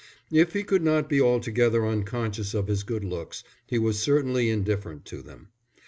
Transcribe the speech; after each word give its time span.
If 0.31 0.53
he 0.53 0.63
could 0.63 0.81
not 0.81 1.07
be 1.09 1.21
altogether 1.21 1.85
unconscious 1.85 2.55
of 2.55 2.65
his 2.65 2.81
good 2.81 3.03
looks, 3.03 3.43
he 3.67 3.77
was 3.77 3.99
certainly 3.99 4.49
indifferent 4.49 5.05
to 5.05 5.21
them. 5.21 5.49